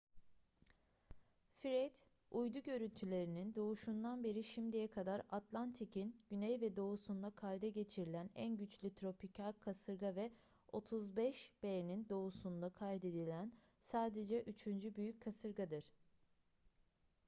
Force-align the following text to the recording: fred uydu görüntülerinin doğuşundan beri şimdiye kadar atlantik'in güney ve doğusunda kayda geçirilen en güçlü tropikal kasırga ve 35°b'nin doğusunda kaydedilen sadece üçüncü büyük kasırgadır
fred 1.61 1.95
uydu 2.31 2.59
görüntülerinin 2.63 3.55
doğuşundan 3.55 4.23
beri 4.23 4.43
şimdiye 4.43 4.87
kadar 4.87 5.21
atlantik'in 5.29 6.15
güney 6.29 6.61
ve 6.61 6.75
doğusunda 6.75 7.29
kayda 7.29 7.67
geçirilen 7.67 8.29
en 8.35 8.57
güçlü 8.57 8.95
tropikal 8.95 9.51
kasırga 9.51 10.15
ve 10.15 10.31
35°b'nin 10.73 12.09
doğusunda 12.09 12.69
kaydedilen 12.69 13.53
sadece 13.81 14.41
üçüncü 14.41 14.95
büyük 14.95 15.21
kasırgadır 15.21 15.85